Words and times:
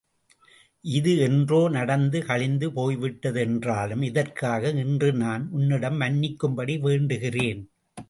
இது 0.85 1.11
என்றோ 1.19 1.59
நடந்து 1.69 2.23
கழிந்து 2.23 2.71
போய்விட்டது 2.71 3.39
என்றாலும் 3.39 4.01
இதற்காக 4.01 4.73
இன்று 4.83 5.11
நான் 5.15 5.45
உன்னிடம் 5.51 6.01
மன்னிக்கும்படி 6.01 6.75
வேண்டுகிறேன்! 6.81 7.63